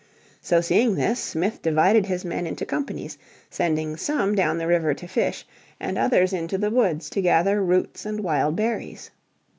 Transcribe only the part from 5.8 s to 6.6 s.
others into